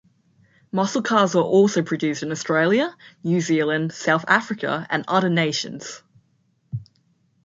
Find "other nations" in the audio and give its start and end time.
5.07-6.01